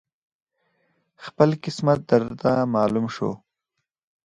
خپل 1.25 1.49
قسمت 1.63 1.99
درته 2.09 2.51
معلوم 2.73 3.05
شو 3.15 3.29